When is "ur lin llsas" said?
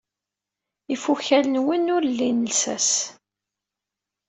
1.95-2.89